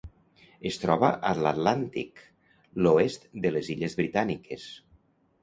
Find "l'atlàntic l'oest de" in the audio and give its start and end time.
1.41-3.53